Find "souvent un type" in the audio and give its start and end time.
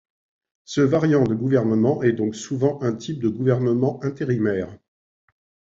2.35-3.19